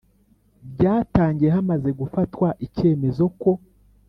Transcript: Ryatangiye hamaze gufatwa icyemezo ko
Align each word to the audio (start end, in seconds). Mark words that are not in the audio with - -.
Ryatangiye 0.73 1.49
hamaze 1.57 1.89
gufatwa 1.99 2.47
icyemezo 2.65 3.25
ko 3.41 3.51